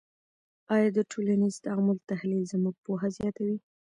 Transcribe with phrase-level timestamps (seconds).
[0.73, 3.57] آیا د ټولنیز تعامل تحلیل زموږ پوهه زیاتوي؟